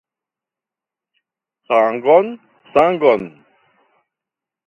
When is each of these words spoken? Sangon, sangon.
Sangon, 1.65 2.27
sangon. 2.73 3.21